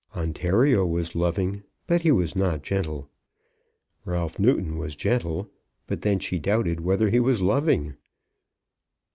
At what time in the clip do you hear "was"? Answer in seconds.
0.83-1.13, 2.11-2.35, 4.79-4.95, 7.19-7.43